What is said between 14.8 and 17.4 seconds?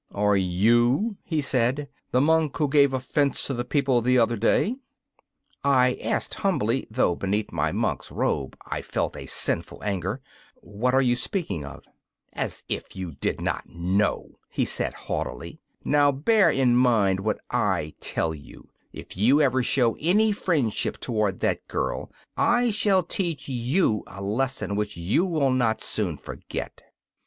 haughtily. 'Now bear in mind what